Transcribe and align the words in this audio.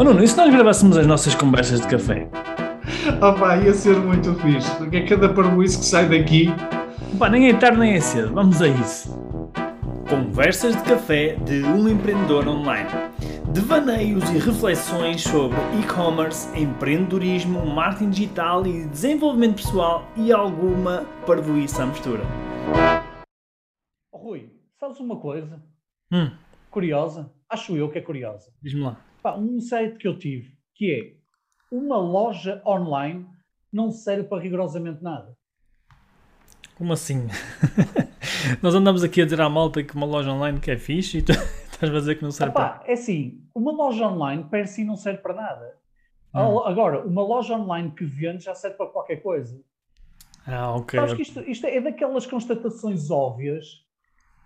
Oh 0.00 0.04
Nuno, 0.04 0.22
e 0.24 0.26
se 0.28 0.34
nós 0.34 0.50
gravássemos 0.50 0.96
as 0.96 1.06
nossas 1.06 1.34
conversas 1.34 1.82
de 1.82 1.86
café? 1.86 2.26
Oh 3.20 3.38
pá, 3.38 3.58
ia 3.58 3.74
ser 3.74 3.96
muito 3.98 4.34
fixe, 4.36 4.74
porque 4.76 4.96
é 4.96 5.06
cada 5.06 5.28
parboice 5.28 5.78
que 5.78 5.84
sai 5.84 6.08
daqui. 6.08 6.46
Pá, 7.18 7.28
nem 7.28 7.50
é 7.50 7.54
tarde 7.54 7.78
nem 7.78 7.92
é 7.92 8.00
cedo, 8.00 8.32
vamos 8.32 8.62
a 8.62 8.68
isso. 8.68 9.14
Conversas 10.08 10.74
de 10.74 10.82
café 10.84 11.34
de 11.44 11.62
um 11.64 11.86
empreendedor 11.86 12.48
online. 12.48 12.88
Devaneios 13.52 14.24
e 14.30 14.38
reflexões 14.38 15.20
sobre 15.20 15.58
e-commerce, 15.78 16.48
empreendedorismo, 16.58 17.66
marketing 17.66 18.08
digital 18.08 18.66
e 18.66 18.86
desenvolvimento 18.86 19.56
pessoal 19.56 20.08
e 20.16 20.32
alguma 20.32 21.04
parvoíça 21.26 21.82
à 21.82 21.86
mistura. 21.86 22.22
Rui, 24.14 24.50
sabes 24.78 24.98
uma 24.98 25.16
coisa 25.16 25.62
Hum, 26.10 26.30
curiosa? 26.70 27.30
Acho 27.50 27.76
eu 27.76 27.90
que 27.90 27.98
é 27.98 28.00
curiosa. 28.00 28.50
diz-me 28.62 28.80
lá. 28.80 28.96
Um 29.24 29.56
insight 29.56 29.96
que 29.96 30.08
eu 30.08 30.18
tive, 30.18 30.56
que 30.74 30.92
é 30.92 31.74
uma 31.74 31.98
loja 31.98 32.62
online 32.66 33.26
não 33.72 33.90
serve 33.90 34.24
para 34.24 34.42
rigorosamente 34.42 35.02
nada. 35.02 35.36
Como 36.76 36.92
assim? 36.92 37.28
Nós 38.62 38.74
andamos 38.74 39.04
aqui 39.04 39.20
a 39.20 39.24
dizer 39.24 39.40
à 39.40 39.48
malta 39.48 39.82
que 39.84 39.94
uma 39.94 40.06
loja 40.06 40.32
online 40.32 40.58
que 40.58 40.70
é 40.70 40.78
fixe 40.78 41.18
e 41.18 41.22
tu 41.22 41.32
estás 41.70 41.94
a 41.94 41.98
dizer 41.98 42.16
que 42.16 42.22
não 42.22 42.30
serve 42.30 42.54
para... 42.54 42.76
Epá, 42.76 42.84
é 42.86 42.94
assim, 42.94 43.44
uma 43.54 43.70
loja 43.70 44.08
online 44.08 44.44
per 44.44 44.66
si 44.66 44.84
não 44.84 44.96
serve 44.96 45.18
para 45.20 45.34
nada. 45.34 45.78
Hum. 46.34 46.60
Agora, 46.60 47.04
uma 47.06 47.22
loja 47.22 47.54
online 47.54 47.90
que 47.90 48.04
vende 48.04 48.44
já 48.44 48.54
serve 48.54 48.76
para 48.76 48.86
qualquer 48.86 49.16
coisa. 49.16 49.60
Ah, 50.46 50.74
ok. 50.74 50.98
Sabes 50.98 51.14
que 51.14 51.22
isto, 51.22 51.40
isto 51.40 51.66
é 51.66 51.80
daquelas 51.80 52.26
constatações 52.26 53.10
óbvias, 53.10 53.84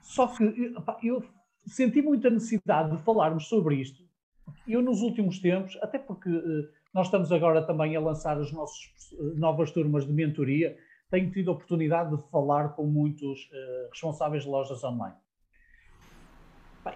só 0.02 0.26
que 0.26 0.44
epá, 0.44 0.98
eu 1.02 1.22
senti 1.66 2.02
muita 2.02 2.30
necessidade 2.30 2.96
de 2.96 3.02
falarmos 3.02 3.48
sobre 3.48 3.76
isto. 3.76 4.03
Eu, 4.66 4.80
nos 4.82 5.00
últimos 5.02 5.38
tempos, 5.38 5.78
até 5.82 5.98
porque 5.98 6.28
eh, 6.28 6.68
nós 6.92 7.06
estamos 7.06 7.30
agora 7.32 7.62
também 7.62 7.94
a 7.96 8.00
lançar 8.00 8.38
as 8.38 8.50
nossas 8.52 8.78
eh, 9.12 9.16
novas 9.36 9.70
turmas 9.70 10.06
de 10.06 10.12
mentoria, 10.12 10.76
tenho 11.10 11.30
tido 11.30 11.50
a 11.50 11.54
oportunidade 11.54 12.16
de 12.16 12.22
falar 12.30 12.70
com 12.70 12.84
muitos 12.86 13.48
eh, 13.52 13.88
responsáveis 13.90 14.44
de 14.44 14.48
lojas 14.48 14.82
online. 14.84 15.16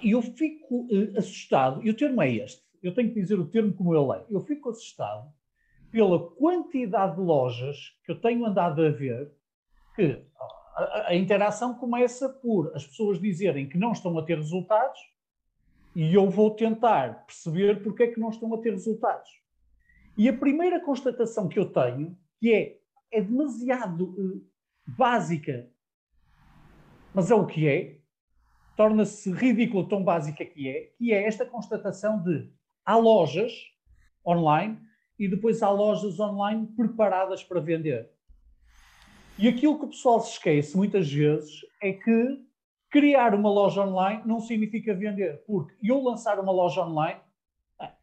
E 0.02 0.10
eu 0.10 0.20
fico 0.20 0.86
assustado, 1.16 1.82
e 1.84 1.88
o 1.90 1.94
termo 1.96 2.20
é 2.22 2.30
este, 2.30 2.62
eu 2.82 2.92
tenho 2.94 3.08
que 3.08 3.20
dizer 3.20 3.38
o 3.38 3.46
termo 3.46 3.72
como 3.72 3.94
eu 3.94 4.06
leio, 4.06 4.26
eu 4.30 4.40
fico 4.44 4.68
assustado 4.70 5.32
pela 5.90 6.18
quantidade 6.32 7.16
de 7.16 7.22
lojas 7.22 7.96
que 8.04 8.12
eu 8.12 8.20
tenho 8.20 8.44
andado 8.44 8.84
a 8.84 8.90
ver 8.90 9.32
que 9.96 10.22
a- 10.76 11.06
a 11.08 11.14
interação 11.14 11.74
começa 11.74 12.28
por 12.28 12.70
as 12.76 12.86
pessoas 12.86 13.18
dizerem 13.18 13.66
que 13.68 13.78
não 13.78 13.92
estão 13.92 14.16
a 14.18 14.22
ter 14.22 14.36
resultados 14.36 15.00
e 15.98 16.14
eu 16.14 16.30
vou 16.30 16.54
tentar 16.54 17.26
perceber 17.26 17.82
porque 17.82 18.04
é 18.04 18.06
que 18.06 18.20
não 18.20 18.28
estão 18.30 18.54
a 18.54 18.58
ter 18.58 18.70
resultados. 18.70 19.28
E 20.16 20.28
a 20.28 20.32
primeira 20.32 20.78
constatação 20.78 21.48
que 21.48 21.58
eu 21.58 21.72
tenho, 21.72 22.16
que 22.38 22.54
é, 22.54 22.78
é 23.10 23.20
demasiado 23.20 24.14
eh, 24.16 24.40
básica, 24.86 25.68
mas 27.12 27.32
é 27.32 27.34
o 27.34 27.44
que 27.44 27.66
é, 27.66 27.98
torna-se 28.76 29.32
ridículo 29.32 29.88
tão 29.88 30.04
básica 30.04 30.44
que 30.44 30.68
é, 30.68 30.92
que 30.96 31.12
é 31.12 31.26
esta 31.26 31.44
constatação 31.44 32.22
de 32.22 32.48
há 32.86 32.94
lojas 32.94 33.52
online 34.24 34.78
e 35.18 35.26
depois 35.26 35.64
há 35.64 35.70
lojas 35.70 36.20
online 36.20 36.68
preparadas 36.76 37.42
para 37.42 37.58
vender. 37.58 38.08
E 39.36 39.48
aquilo 39.48 39.76
que 39.76 39.86
o 39.86 39.88
pessoal 39.88 40.20
se 40.20 40.30
esquece 40.30 40.76
muitas 40.76 41.10
vezes 41.12 41.66
é 41.82 41.92
que 41.92 42.47
criar 42.90 43.34
uma 43.34 43.50
loja 43.50 43.82
online 43.84 44.22
não 44.26 44.40
significa 44.40 44.94
vender, 44.94 45.42
porque 45.46 45.74
eu 45.82 46.02
lançar 46.02 46.38
uma 46.40 46.52
loja 46.52 46.82
online, 46.84 47.20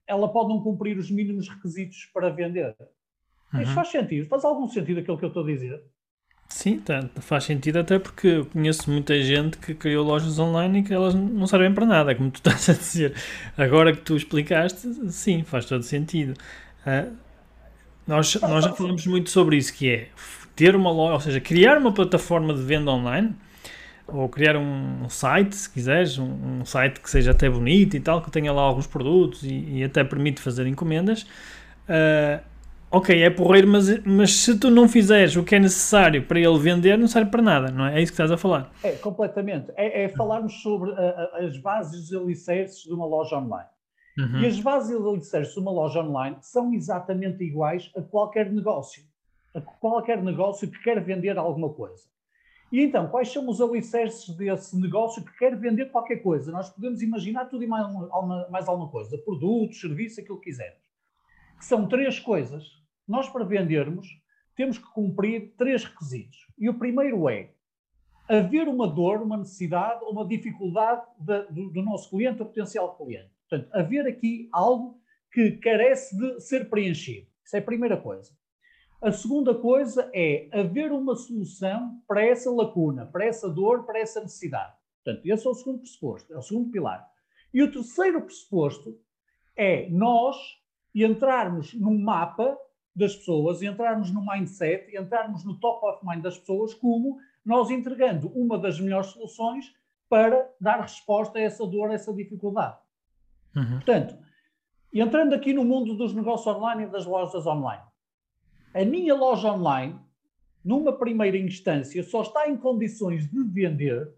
ela 0.08 0.31
pode 0.31 0.50
não 0.50 0.61
cumprir 0.61 0.97
os 0.97 1.09
mínimos 1.11 1.50
requisitos 1.50 2.05
para 2.14 2.30
vender. 2.30 2.75
Isto 3.58 3.69
Uhum. 3.69 3.75
faz 3.75 3.89
sentido? 3.89 4.28
Faz 4.28 4.45
algum 4.45 4.67
sentido 4.67 5.00
aquilo 5.02 5.17
que 5.17 5.25
eu 5.25 5.30
estou 5.30 5.44
a 5.44 5.47
dizer? 5.47 5.83
Sim, 6.47 6.80
tá, 6.80 7.09
faz 7.22 7.44
sentido 7.44 7.80
até 7.80 7.97
porque 8.00 8.28
eu 8.28 8.45
conheço 8.45 8.90
muita 8.90 9.19
gente 9.22 9.57
que 9.57 9.74
criou 9.74 10.06
lojas 10.06 10.38
online 10.40 10.79
e 10.79 10.84
que 10.84 10.94
elas 10.94 11.13
não 11.16 11.47
servem 11.47 11.74
para 11.74 11.85
nada, 11.85 12.16
como 12.16 12.29
tu 12.31 12.38
estás 12.45 12.69
a 12.69 12.74
dizer. 12.74 13.16
Agora 13.57 13.94
que 13.95 14.01
tu 14.01 14.16
explicaste, 14.16 15.12
sim, 15.12 15.44
faz 15.44 15.66
todo 15.66 15.84
sentido. 15.84 16.35
Ah, 16.85 17.07
nós, 18.07 18.35
nós 18.41 18.66
já 18.66 18.74
falamos 18.74 19.06
muito 19.07 19.29
sobre 19.29 19.57
isso, 19.57 19.74
que 19.74 19.90
é 19.90 20.09
ter 20.56 20.75
uma 20.75 20.91
loja, 20.91 21.13
ou 21.16 21.19
seja, 21.19 21.41
criar 21.41 21.78
uma 21.78 21.94
plataforma 21.94 22.53
de 22.53 22.62
venda 22.62 22.91
online 22.91 23.35
ou 24.07 24.29
criar 24.29 24.55
um 24.55 25.09
site, 25.09 25.55
se 25.55 25.69
quiseres, 25.69 26.17
um, 26.17 26.59
um 26.61 26.66
site 26.66 26.99
que 26.99 27.09
seja 27.09 27.31
até 27.31 27.49
bonito 27.49 27.95
e 27.95 27.99
tal, 27.99 28.21
que 28.21 28.29
tenha 28.31 28.51
lá 28.53 28.61
alguns 28.61 28.88
produtos 28.88 29.43
e, 29.43 29.79
e 29.79 29.83
até 29.83 30.03
permite 30.03 30.41
fazer 30.41 30.67
encomendas. 30.67 31.25
Ah, 31.88 32.41
ok, 32.91 33.21
é 33.23 33.29
porreiro, 33.29 33.67
mas, 33.67 34.03
mas 34.03 34.31
se 34.33 34.57
tu 34.57 34.69
não 34.69 34.88
fizeres 34.88 35.35
o 35.35 35.44
que 35.44 35.55
é 35.55 35.59
necessário 35.59 36.23
para 36.23 36.39
ele 36.39 36.57
vender, 36.57 36.97
não 36.97 37.07
serve 37.07 37.29
para 37.31 37.41
nada, 37.41 37.71
não 37.71 37.85
é? 37.85 37.99
É 37.99 38.01
isso 38.01 38.11
que 38.11 38.15
estás 38.15 38.31
a 38.31 38.38
falar. 38.38 38.71
É, 38.83 38.91
completamente. 38.94 39.71
É, 39.75 40.03
é 40.03 40.09
falarmos 40.09 40.61
sobre 40.61 40.91
a- 40.91 40.95
a- 41.33 41.45
as 41.45 41.57
bases 41.57 42.11
e 42.11 42.15
os 42.15 42.21
alicerces 42.21 42.83
de 42.83 42.94
uma 42.94 43.05
loja 43.05 43.38
online. 43.38 43.69
Uhum. 44.17 44.39
E 44.39 44.45
as 44.45 44.59
bases 44.61 44.91
e 44.91 44.95
os 44.95 45.05
alicerces 45.05 45.53
de 45.53 45.59
uma 45.59 45.71
loja 45.71 45.99
online 46.01 46.38
são 46.41 46.73
exatamente 46.73 47.44
iguais 47.44 47.91
a 47.97 48.01
qualquer 48.01 48.49
negócio. 48.51 49.03
A 49.53 49.59
qualquer 49.61 50.21
negócio 50.23 50.69
que 50.69 50.81
quer 50.83 51.01
vender 51.03 51.38
alguma 51.38 51.69
coisa. 51.69 52.03
E 52.71 52.81
então, 52.81 53.07
quais 53.07 53.31
são 53.31 53.47
os 53.47 53.61
alicerces 53.61 54.35
desse 54.35 54.75
negócio 54.79 55.23
que 55.23 55.37
quer 55.37 55.55
vender 55.55 55.91
qualquer 55.91 56.17
coisa? 56.17 56.51
Nós 56.51 56.69
podemos 56.69 57.01
imaginar 57.01 57.45
tudo 57.45 57.63
e 57.63 57.67
mais, 57.67 57.87
mais 58.49 58.67
alguma 58.67 58.89
coisa. 58.89 59.17
Produtos, 59.19 59.79
serviços, 59.79 60.19
aquilo 60.19 60.39
que 60.39 60.49
quisermos. 60.49 60.83
Que 61.57 61.65
são 61.65 61.87
três 61.87 62.19
coisas. 62.19 62.65
Nós, 63.07 63.29
para 63.29 63.45
vendermos, 63.45 64.07
temos 64.55 64.77
que 64.77 64.91
cumprir 64.93 65.53
três 65.57 65.83
requisitos. 65.85 66.37
E 66.57 66.67
o 66.69 66.73
primeiro 66.73 67.29
é 67.29 67.51
haver 68.27 68.67
uma 68.67 68.87
dor, 68.87 69.21
uma 69.21 69.37
necessidade 69.37 70.03
ou 70.03 70.11
uma 70.11 70.27
dificuldade 70.27 71.05
da- 71.19 71.43
do, 71.43 71.69
do 71.69 71.81
nosso 71.83 72.09
cliente 72.09 72.41
ou 72.41 72.47
potencial 72.47 72.95
cliente. 72.97 73.29
Portanto, 73.47 73.69
haver 73.73 74.07
aqui 74.07 74.49
algo 74.51 74.99
que 75.31 75.51
carece 75.57 76.17
de 76.17 76.39
ser 76.41 76.67
preenchido. 76.69 77.27
Isso 77.43 77.55
é 77.55 77.59
a 77.59 77.61
primeira 77.61 77.95
coisa. 77.95 78.31
A 79.01 79.11
segunda 79.11 79.53
coisa 79.53 80.09
é 80.13 80.50
haver 80.51 80.91
uma 80.91 81.16
solução 81.16 82.01
para 82.07 82.25
essa 82.25 82.50
lacuna, 82.50 83.06
para 83.06 83.25
essa 83.25 83.50
dor, 83.50 83.83
para 83.83 84.00
essa 84.00 84.22
necessidade. 84.22 84.73
Portanto, 85.03 85.25
esse 85.25 85.45
é 85.45 85.50
o 85.50 85.53
segundo 85.53 85.79
pressuposto, 85.79 86.33
é 86.33 86.38
o 86.38 86.41
segundo 86.41 86.72
pilar. 86.72 87.07
E 87.53 87.61
o 87.61 87.72
terceiro 87.72 88.22
pressuposto 88.22 88.97
é 89.56 89.88
nós 89.89 90.35
entrarmos 90.94 91.73
num 91.73 91.97
mapa 91.97 92.57
das 92.95 93.16
pessoas, 93.16 93.61
entrarmos 93.61 94.11
no 94.11 94.25
mindset, 94.25 94.95
entrarmos 94.95 95.44
no 95.44 95.59
top 95.59 95.85
of 95.85 96.06
mind 96.06 96.23
das 96.23 96.38
pessoas, 96.38 96.73
como 96.73 97.17
nós 97.45 97.69
entregando 97.69 98.29
uma 98.29 98.57
das 98.57 98.79
melhores 98.79 99.07
soluções 99.07 99.73
para 100.09 100.50
dar 100.59 100.81
resposta 100.81 101.38
a 101.38 101.41
essa 101.41 101.66
dor, 101.67 101.91
a 101.91 101.94
essa 101.94 102.13
dificuldade. 102.13 102.77
Uhum. 103.56 103.75
Portanto, 103.75 104.17
entrando 104.94 105.33
aqui 105.33 105.53
no 105.53 105.66
mundo 105.66 105.95
dos 105.95 106.13
negócios 106.13 106.47
online 106.56 106.83
e 106.83 106.88
das 106.88 107.06
lojas 107.06 107.45
online, 107.45 107.83
a 108.75 108.84
minha 108.84 109.16
loja 109.16 109.53
online, 109.53 109.97
numa 110.63 110.91
primeira 110.91 111.38
instância, 111.38 112.03
só 112.03 112.24
está 112.24 112.50
em 112.50 112.58
condições 112.58 113.25
de 113.25 113.41
vender 113.41 114.13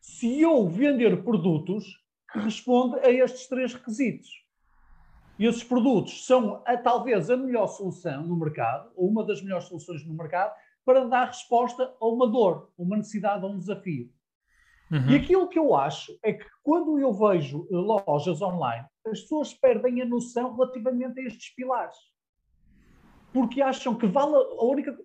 se 0.00 0.40
eu 0.40 0.66
vender 0.66 1.22
produtos 1.22 1.84
que 2.32 2.38
respondem 2.38 3.00
a 3.04 3.10
estes 3.10 3.46
três 3.46 3.74
requisitos. 3.74 4.30
E 5.38 5.44
esses 5.44 5.62
produtos 5.62 6.24
são 6.24 6.62
a, 6.64 6.74
talvez 6.78 7.28
a 7.28 7.36
melhor 7.36 7.66
solução 7.66 8.22
no 8.22 8.36
mercado, 8.36 8.90
ou 8.96 9.10
uma 9.10 9.22
das 9.22 9.42
melhores 9.42 9.66
soluções 9.66 10.06
no 10.06 10.14
mercado, 10.14 10.54
para 10.82 11.04
dar 11.04 11.26
resposta 11.26 11.94
a 12.00 12.06
uma 12.06 12.26
dor, 12.26 12.72
uma 12.78 12.96
necessidade, 12.96 13.44
a 13.44 13.48
um 13.48 13.58
desafio. 13.58 14.10
Uhum. 14.90 15.10
E 15.10 15.16
aquilo 15.16 15.48
que 15.48 15.58
eu 15.58 15.74
acho 15.74 16.18
é 16.22 16.32
que 16.32 16.46
quando 16.62 16.98
eu 16.98 17.12
vejo 17.12 17.66
lojas 17.70 18.40
online, 18.40 18.86
as 19.04 19.20
pessoas 19.20 19.52
perdem 19.52 20.00
a 20.00 20.06
noção 20.06 20.54
relativamente 20.54 21.20
a 21.20 21.24
estes 21.24 21.54
pilares. 21.54 21.96
Porque 23.36 23.60
acham 23.60 23.94
que 23.94 24.06
vale 24.06 24.34
a 24.34 24.64
única. 24.64 24.96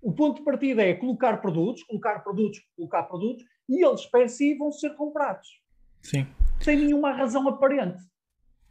O 0.00 0.10
ponto 0.14 0.38
de 0.38 0.42
partida 0.44 0.82
é 0.82 0.94
colocar 0.94 1.36
produtos, 1.42 1.82
colocar 1.82 2.20
produtos, 2.20 2.60
colocar 2.74 3.02
produtos, 3.02 3.44
e 3.68 3.84
eles 3.84 4.06
per 4.06 4.26
si 4.30 4.54
vão 4.56 4.72
ser 4.72 4.94
comprados, 4.96 5.46
Sim, 6.00 6.26
sem 6.60 6.78
nenhuma 6.78 7.12
razão 7.12 7.46
aparente. 7.46 7.98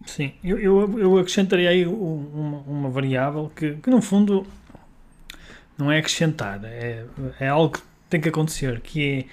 sim. 0.07 0.33
Eu, 0.44 0.57
eu, 0.59 1.00
eu 1.00 1.18
acrescentaria 1.19 1.69
aí 1.69 1.85
um- 1.88 2.27
uma, 2.33 2.57
uma 2.62 2.89
variável 2.89 3.51
que, 3.56 3.75
que, 3.75 3.89
no 3.91 4.01
fundo, 4.01 4.47
não 5.77 5.91
é 5.91 6.00
acrescentar, 6.00 6.59
é, 6.65 7.06
é 7.39 7.47
algo 7.47 7.74
que 7.77 7.81
tem 8.09 8.19
que 8.19 8.30
acontecer, 8.30 8.81
que 8.81 9.19
é, 9.19 9.25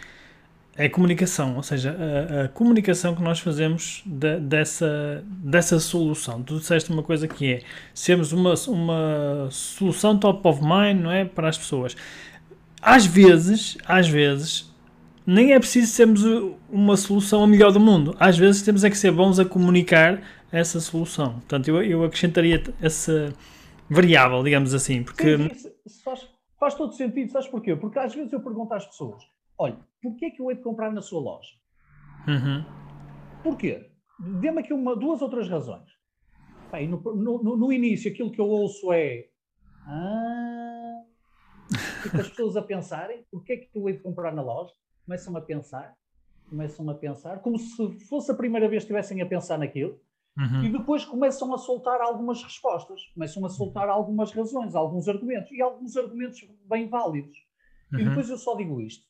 é 0.81 0.89
comunicação, 0.89 1.57
ou 1.57 1.63
seja, 1.63 1.95
a, 1.95 2.45
a 2.45 2.49
comunicação 2.49 3.15
que 3.15 3.23
nós 3.23 3.39
fazemos 3.39 4.03
da- 4.07 4.39
dessa, 4.39 5.23
dessa 5.27 5.79
solução. 5.79 6.43
Tu 6.43 6.59
disseste 6.59 6.91
uma 6.91 7.03
coisa 7.03 7.29
que 7.29 7.53
é 7.53 7.63
sermos 7.93 8.33
uma, 8.33 8.55
uma 8.69 9.49
solução 9.51 10.19
top 10.19 10.49
of 10.49 10.63
mind, 10.63 11.03
não 11.03 11.11
é? 11.11 11.27
Para 11.27 11.51
as 11.51 11.59
pessoas. 11.59 11.95
Às 12.81 13.05
vezes, 13.05 13.77
às 13.85 14.09
vezes, 14.09 14.75
nem 15.27 15.53
é 15.53 15.59
preciso 15.59 15.93
sermos 15.93 16.23
uma 16.71 16.97
solução 16.97 17.45
a 17.45 17.47
melhor 17.47 17.73
do 17.73 17.81
mundo. 17.81 18.17
Às 18.19 18.39
vezes 18.39 18.63
temos 18.63 18.83
é 18.83 18.89
que 18.89 18.97
ser 18.97 19.11
bons 19.13 19.39
a 19.39 19.45
comunicar 19.45 20.23
essa 20.51 20.81
solução. 20.81 21.35
Portanto, 21.35 21.69
eu, 21.69 21.83
eu 21.83 22.05
acrescentaria 22.05 22.63
essa 22.81 23.35
variável, 23.89 24.43
digamos 24.43 24.73
assim, 24.73 25.03
porque... 25.03 25.37
Sim, 25.37 25.71
faz, 26.03 26.27
faz 26.59 26.75
todo 26.75 26.95
sentido, 26.95 27.31
sabes 27.33 27.49
porquê? 27.49 27.77
Porque 27.77 27.99
às 27.99 28.15
vezes 28.15 28.33
eu 28.33 28.41
pergunto 28.41 28.73
às 28.73 28.87
pessoas, 28.87 29.23
olha, 29.59 29.77
porquê 30.03 30.27
é 30.27 30.31
que 30.31 30.41
eu 30.41 30.51
hei 30.51 30.57
de 30.57 30.63
comprar 30.63 30.93
na 30.93 31.03
sua 31.03 31.21
loja? 31.21 31.51
Uhum. 32.27 32.65
Porquê? 33.43 33.91
Dê-me 34.41 34.61
aqui 34.61 34.73
uma, 34.73 34.95
duas 34.95 35.23
outras 35.23 35.49
razões. 35.49 35.89
Bem, 36.71 36.89
no, 36.89 37.01
no, 37.01 37.57
no, 37.57 37.73
início, 37.73 38.11
aquilo 38.11 38.31
que 38.31 38.41
eu 38.41 38.49
ouço 38.49 38.93
é. 38.93 39.29
Ah, 39.87 41.03
as 42.19 42.29
pessoas 42.29 42.57
a 42.57 42.63
pensarem: 42.63 43.25
porquê 43.31 43.53
é 43.55 43.57
que 43.57 43.71
eu 43.77 43.89
hei 43.89 43.97
de 43.97 44.03
comprar 44.03 44.33
na 44.33 44.43
loja? 44.43 44.73
Começam 45.05 45.37
a 45.37 45.41
pensar, 45.41 45.97
começam 46.49 46.89
a 46.89 46.95
pensar, 46.95 47.41
como 47.41 47.59
se 47.59 47.99
fosse 48.09 48.31
a 48.31 48.35
primeira 48.35 48.69
vez 48.69 48.85
que 48.85 48.93
estivessem 48.93 49.21
a 49.21 49.27
pensar 49.27 49.59
naquilo. 49.59 49.99
Uhum. 50.39 50.65
E 50.65 50.73
depois 50.73 51.05
começam 51.05 51.53
a 51.53 51.59
soltar 51.59 52.01
algumas 52.01 52.43
respostas, 52.43 53.03
começam 53.15 53.45
a 53.45 53.49
soltar 53.49 53.89
algumas 53.89 54.33
razões, 54.33 54.75
alguns 54.77 55.09
argumentos, 55.09 55.51
e 55.51 55.61
alguns 55.61 55.97
argumentos 55.97 56.41
bem 56.67 56.89
válidos. 56.89 57.37
Uhum. 57.93 57.99
E 57.99 58.05
depois 58.05 58.31
eu 58.31 58.39
só 58.39 58.55
digo 58.55 58.81
isto, 58.81 59.05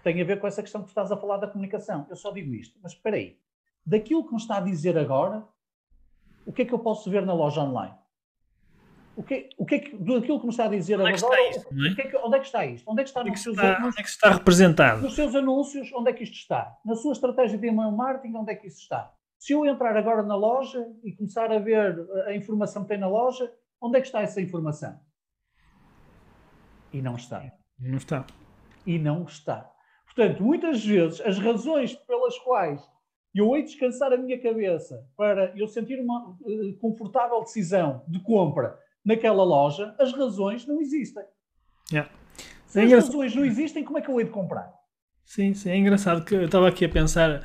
que 0.00 0.04
tem 0.04 0.20
a 0.20 0.24
ver 0.24 0.40
com 0.40 0.46
essa 0.46 0.62
questão 0.62 0.80
que 0.80 0.88
tu 0.88 0.90
estás 0.90 1.12
a 1.12 1.16
falar 1.16 1.36
da 1.36 1.46
comunicação. 1.46 2.06
Eu 2.08 2.16
só 2.16 2.32
digo 2.32 2.54
isto, 2.54 2.78
mas 2.82 2.92
espera 2.92 3.16
aí, 3.16 3.38
daquilo 3.84 4.24
que 4.24 4.32
me 4.32 4.40
está 4.40 4.56
a 4.56 4.60
dizer 4.60 4.96
agora, 4.96 5.46
o 6.46 6.52
que 6.52 6.62
é 6.62 6.64
que 6.64 6.72
eu 6.72 6.78
posso 6.78 7.10
ver 7.10 7.24
na 7.24 7.34
loja 7.34 7.60
online? 7.60 7.94
O 9.14 9.22
que, 9.22 9.50
o 9.58 9.66
que 9.66 9.74
é 9.74 9.78
que, 9.80 9.96
daquilo 9.96 10.40
que 10.40 10.46
me 10.46 10.50
está 10.50 10.64
a 10.64 10.68
dizer 10.68 10.98
onde 10.98 11.12
agora, 11.12 11.40
é 11.40 11.50
isto, 11.50 11.68
é? 11.68 11.94
que 11.94 12.00
é 12.00 12.10
que, 12.10 12.16
onde 12.16 12.36
é 12.36 12.40
que 12.40 12.46
está 12.46 12.64
isto? 12.64 12.90
Onde 12.90 13.00
é 13.02 13.04
que 13.04 13.10
está, 13.10 13.20
onde 13.20 13.28
é 13.28 13.32
que 13.32 13.36
nos, 13.36 13.42
seus 13.42 13.56
está, 13.56 13.76
anúncios, 13.76 13.86
onde 13.86 14.00
é 14.00 14.02
que 14.02 14.08
está 14.08 14.30
representado? 14.30 15.02
nos 15.02 15.14
seus 15.14 15.34
anúncios? 15.34 15.92
Onde 15.92 16.10
é 16.10 16.12
que 16.14 16.24
isto 16.24 16.36
está? 16.36 16.78
Na 16.84 16.94
sua 16.94 17.12
estratégia 17.12 17.58
de 17.58 17.66
email 17.66 17.90
marketing, 17.90 18.36
onde 18.36 18.52
é 18.52 18.54
que 18.54 18.66
isso 18.66 18.80
está? 18.80 19.12
Se 19.38 19.52
eu 19.52 19.66
entrar 19.66 19.94
agora 19.96 20.22
na 20.22 20.36
loja 20.36 20.86
e 21.04 21.12
começar 21.12 21.52
a 21.52 21.58
ver 21.58 22.06
a 22.26 22.34
informação 22.34 22.82
que 22.82 22.88
tem 22.88 22.98
na 22.98 23.08
loja, 23.08 23.52
onde 23.80 23.98
é 23.98 24.00
que 24.00 24.06
está 24.06 24.22
essa 24.22 24.40
informação? 24.40 24.98
E 26.92 27.02
não 27.02 27.16
está. 27.16 27.52
Não 27.78 27.98
está. 27.98 28.24
E 28.86 28.98
não 28.98 29.24
está. 29.24 29.70
Portanto, 30.14 30.42
muitas 30.42 30.84
vezes, 30.84 31.20
as 31.20 31.38
razões 31.38 31.94
pelas 31.94 32.36
quais 32.38 32.80
eu 33.34 33.54
hei 33.54 33.62
descansar 33.62 34.12
a 34.12 34.16
minha 34.16 34.40
cabeça 34.40 35.06
para 35.16 35.52
eu 35.56 35.68
sentir 35.68 36.00
uma 36.00 36.30
uh, 36.40 36.76
confortável 36.80 37.40
decisão 37.40 38.02
de 38.08 38.18
compra 38.20 38.76
naquela 39.04 39.44
loja, 39.44 39.94
as 39.98 40.12
razões 40.12 40.66
não 40.66 40.80
existem. 40.80 41.22
Yeah. 41.92 42.10
Se 42.66 42.80
É 42.80 42.84
as 42.84 42.92
razões 42.92 43.34
não 43.34 43.44
existem, 43.44 43.84
como 43.84 43.98
é 43.98 44.02
que 44.02 44.10
eu 44.10 44.18
hei 44.18 44.26
de 44.26 44.32
comprar? 44.32 44.72
Sim, 45.24 45.54
sim, 45.54 45.70
é 45.70 45.76
engraçado 45.76 46.24
que 46.24 46.34
eu 46.34 46.44
estava 46.44 46.68
aqui 46.68 46.84
a 46.84 46.88
pensar 46.88 47.42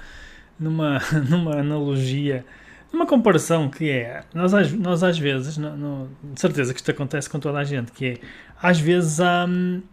numa, 0.59 0.99
numa 1.29 1.59
analogia, 1.59 2.43
numa 2.91 3.05
comparação 3.05 3.69
que 3.69 3.89
é, 3.89 4.23
nós 4.33 4.53
às, 4.55 4.71
nós 4.73 5.03
às 5.03 5.19
vezes, 5.19 5.57
não, 5.57 5.77
não- 5.77 6.09
de 6.33 6.39
certeza 6.41 6.73
que 6.73 6.79
isto 6.79 6.89
acontece 6.91 7.29
com 7.29 7.39
toda 7.39 7.59
a 7.59 7.63
gente, 7.63 7.91
que 7.91 8.05
é, 8.05 8.17
às 8.61 8.79
vezes 8.79 9.19
há, 9.19 9.45
hum, 9.47 9.83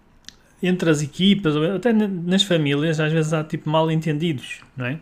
entre 0.62 0.88
as 0.90 1.02
equipas, 1.02 1.56
ou 1.56 1.74
até 1.76 1.92
na- 1.92 2.08
nas 2.08 2.42
famílias, 2.42 3.00
às 3.00 3.12
vezes 3.12 3.32
há 3.32 3.42
tipo 3.42 3.68
mal 3.68 3.90
entendidos, 3.90 4.60
não 4.76 4.86
é? 4.86 4.98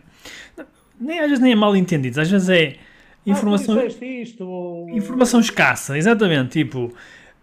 Nem, 0.99 1.19
às 1.19 1.27
vezes 1.27 1.39
nem 1.39 1.51
é 1.51 1.55
mal 1.55 1.75
entendidos, 1.75 2.17
às 2.17 2.29
vezes 2.29 2.49
é 2.49 2.75
informação... 3.25 3.77
Ah, 3.79 3.85
isto, 4.05 4.45
ou- 4.47 4.89
Informação 4.89 5.39
escassa, 5.39 5.97
exatamente, 5.97 6.49
tipo, 6.63 6.93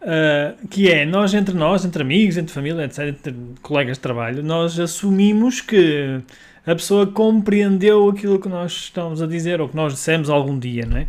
ah, 0.02 0.54
que 0.70 0.90
é, 0.90 1.04
nós 1.06 1.32
entre 1.34 1.54
nós, 1.54 1.84
entre 1.84 2.02
amigos, 2.02 2.36
entre 2.36 2.52
família, 2.52 2.84
etc., 2.84 3.08
entre 3.08 3.34
colegas 3.62 3.96
de 3.96 4.00
trabalho, 4.00 4.42
nós 4.42 4.78
assumimos 4.78 5.60
que 5.60 6.20
a 6.66 6.74
pessoa 6.74 7.06
compreendeu 7.06 8.08
aquilo 8.08 8.38
que 8.38 8.48
nós 8.48 8.72
estamos 8.72 9.22
a 9.22 9.26
dizer 9.26 9.60
ou 9.60 9.68
que 9.68 9.76
nós 9.76 9.92
dissemos 9.94 10.28
algum 10.28 10.58
dia, 10.58 10.84
não 10.86 10.98
é? 10.98 11.06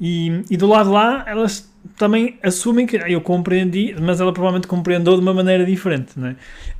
E, 0.00 0.42
e 0.50 0.56
do 0.56 0.66
lado 0.66 0.90
lá, 0.90 1.24
elas 1.26 1.69
também 1.96 2.38
assumem 2.42 2.86
que 2.86 2.96
"Ah, 2.96 3.10
eu 3.10 3.20
compreendi, 3.20 3.94
mas 4.00 4.20
ela 4.20 4.32
provavelmente 4.32 4.66
compreendeu 4.66 5.14
de 5.14 5.20
uma 5.20 5.34
maneira 5.34 5.64
diferente, 5.64 6.18
não 6.18 6.28
é? 6.28 6.36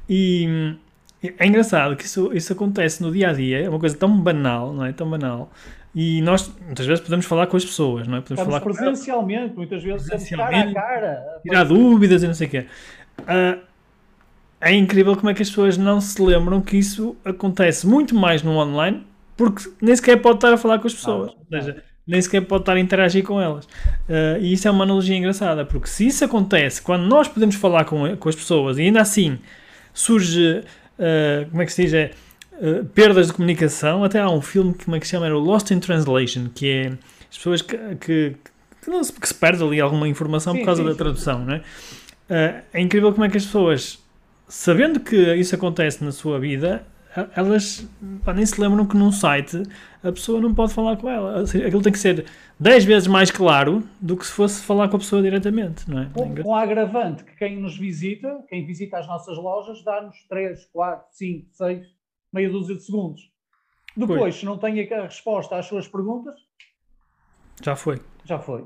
E 0.09 0.75
é 1.39 1.47
engraçado 1.47 1.97
que 1.97 2.05
isso, 2.05 2.31
isso 2.35 2.53
acontece 2.53 3.03
no 3.03 3.13
dia 3.13 3.31
a 3.31 3.33
dia, 3.33 3.61
é 3.65 3.69
uma 3.69 3.79
coisa 3.79 3.97
tão 3.97 4.17
banal, 4.21 4.73
não 4.73 4.85
é? 4.85 4.93
Tão 4.93 5.09
banal. 5.09 5.51
E 5.95 6.23
nós, 6.23 6.51
muitas 6.65 6.87
vezes, 6.87 7.03
podemos 7.03 7.27
falar 7.27 7.47
com 7.49 7.57
as 7.57 7.65
pessoas, 7.65 8.07
não 8.07 8.19
é? 8.19 8.21
Podemos 8.21 8.41
Estamos 8.41 8.47
falar 8.47 8.61
com 8.61 8.73
presencialmente, 8.73 9.57
muitas 9.57 9.83
vezes 9.83 10.03
estamos 10.03 10.29
cara 10.31 10.43
a 10.45 10.47
Presencialmente. 10.49 10.75
cara. 10.75 11.41
tirar 11.43 11.65
dúvidas 11.65 12.23
e 12.23 12.27
não 12.29 12.35
sei 12.35 12.47
o 12.47 12.51
quê. 12.51 12.67
Ah, 13.27 13.59
é 14.61 14.73
incrível 14.73 15.17
como 15.17 15.31
é 15.31 15.35
que 15.35 15.43
as 15.43 15.49
pessoas 15.49 15.77
não 15.77 16.01
se 16.01 16.23
lembram 16.23 16.61
que 16.61 16.77
isso 16.77 17.17
acontece 17.25 17.87
muito 17.87 18.15
mais 18.15 18.43
no 18.43 18.53
online, 18.53 19.05
porque 19.37 19.69
nem 19.81 19.97
sequer 19.97 20.21
pode 20.21 20.37
estar 20.37 20.53
a 20.53 20.57
falar 20.57 20.79
com 20.79 20.87
as 20.87 20.95
pessoas. 20.95 21.33
Não, 21.33 21.59
Ou 21.59 21.65
seja, 21.65 21.83
nem 22.07 22.21
sequer 22.21 22.41
pode 22.43 22.63
estar 22.63 22.75
a 22.75 22.81
interagir 22.81 23.25
com 23.25 23.41
elas. 23.41 23.69
Ah, 24.09 24.39
e 24.41 24.53
isso 24.53 24.67
é 24.67 24.71
uma 24.71 24.85
analogia 24.85 25.17
engraçada, 25.17 25.65
porque 25.65 25.89
se 25.89 26.07
isso 26.07 26.25
acontece 26.25 26.83
quando 26.83 27.05
nós 27.07 27.29
podemos 27.29 27.55
falar 27.55 27.85
com, 27.85 28.17
com 28.17 28.29
as 28.29 28.35
pessoas 28.35 28.79
e 28.79 28.83
ainda 28.83 29.01
assim 29.01 29.39
surge, 29.95 30.65
ah, 30.99 31.47
como 31.51 31.63
é 31.63 31.67
que 31.67 31.73
se 31.73 31.83
diz, 31.83 31.95
é, 31.95 32.11
ah, 32.55 32.85
perdas 32.95 33.29
de 33.29 33.33
comunicação, 33.33 34.05
até 34.05 34.21
há 34.21 34.31
um 34.31 34.43
filme 34.43 34.75
que, 34.75 34.85
como 34.85 34.97
é 34.97 35.01
que 35.01 35.07
se 35.07 35.13
chama, 35.13 35.27
era 35.27 35.37
o 35.37 35.41
Lost 35.41 35.71
in 35.71 35.81
Translation, 35.81 36.49
que 36.55 36.69
é 36.69 36.87
as 37.31 37.37
pessoas 37.37 37.63
que, 37.63 37.77
que, 38.01 38.37
que, 38.83 38.91
não 38.91 39.05
se, 39.05 39.13
que 39.13 39.29
se 39.29 39.35
perde 39.35 39.63
ali 39.63 39.81
alguma 39.81 40.09
informação 40.09 40.53
Sim, 40.53 40.61
por 40.61 40.67
causa 40.67 40.83
sim, 40.83 40.89
da 40.89 40.95
tradução, 40.95 41.45
não 41.45 41.55
é? 41.55 41.63
É 42.73 42.81
incrível 42.81 43.13
como 43.13 43.25
é 43.25 43.29
que 43.29 43.37
as 43.37 43.45
pessoas, 43.45 43.99
sabendo 44.49 45.01
que 45.01 45.17
isso 45.35 45.55
acontece 45.55 46.05
na 46.05 46.13
sua 46.13 46.39
vida, 46.39 46.85
elas 47.35 47.89
pá, 48.25 48.33
nem 48.33 48.47
se 48.47 48.61
lembram 48.61 48.87
que 48.87 48.97
num 48.97 49.11
site 49.13 49.63
a 50.03 50.13
pessoa 50.13 50.41
não 50.41 50.55
pode 50.55 50.73
falar 50.73 50.97
com 50.97 51.09
ela. 51.09 51.43
Aquilo 51.43 51.83
tem 51.83 51.93
que 51.93 51.99
ser 51.99 52.27
10 52.59 52.85
vezes 52.85 53.09
mais 53.09 53.31
claro 53.31 53.83
do 54.01 54.17
que 54.17 54.25
se 54.27 54.33
fosse 54.33 54.63
falar 54.63 54.89
com 54.89 54.97
a 54.97 54.99
pessoa 54.99 55.21
diretamente, 55.23 55.91
não 55.91 56.03
é? 56.03 56.11
Com 56.43 56.55
a 56.55 56.63
agravante 56.63 57.25
que 57.25 57.35
quem 57.37 57.61
nos 57.61 57.77
visita, 57.77 58.43
quem 58.49 58.65
visita 58.65 58.99
as 58.99 59.07
nossas 59.07 59.37
lojas, 59.37 59.83
dá-nos 59.85 60.17
3, 60.29 60.67
4, 60.73 61.07
5, 61.11 61.47
6, 61.53 61.87
meia 62.33 62.49
dúzia 62.51 62.77
de 62.77 62.83
segundos. 62.85 63.31
Depois, 63.97 64.21
Pois. 64.21 64.35
se 64.37 64.45
não 64.47 64.57
tem 64.57 64.81
a 64.93 65.03
resposta 65.03 65.57
às 65.57 65.67
suas 65.67 65.89
perguntas, 65.89 66.35
Já 67.61 67.75
foi. 67.75 68.01
já 68.25 68.39
foi. 68.39 68.65